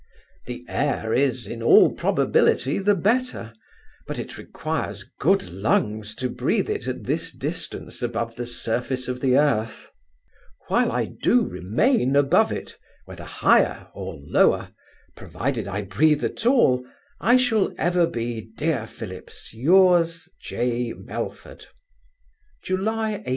The 0.47 0.65
air 0.67 1.13
is, 1.13 1.45
in 1.47 1.61
all 1.61 1.91
probability, 1.93 2.79
the 2.79 2.95
better; 2.95 3.53
but 4.07 4.17
it 4.17 4.35
requires 4.35 5.03
good 5.19 5.43
lungs 5.51 6.15
to 6.15 6.27
breathe 6.27 6.71
it 6.71 6.87
at 6.87 7.03
this 7.03 7.31
distance 7.31 8.01
above 8.01 8.35
the 8.35 8.47
surface 8.47 9.07
of 9.07 9.21
the 9.21 9.37
earth. 9.37 9.91
While 10.69 10.91
I 10.91 11.05
do 11.05 11.47
remain 11.47 12.15
above 12.15 12.51
it, 12.51 12.79
whether 13.05 13.25
higher 13.25 13.89
or 13.93 14.15
lower, 14.19 14.71
provided 15.15 15.67
I 15.67 15.83
breathe 15.83 16.23
at 16.23 16.47
all, 16.47 16.83
I 17.19 17.37
shall 17.37 17.71
ever 17.77 18.07
be, 18.07 18.41
Dear 18.57 18.87
Phillips, 18.87 19.53
yours, 19.53 20.27
J. 20.41 20.93
MELFORD 20.93 21.67
July 22.63 23.17
18. 23.23 23.25